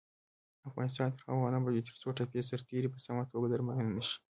[0.69, 4.17] افغانستان تر هغو نه ابادیږي، ترڅو ټپي سرتیري په سمه توګه درملنه نشي.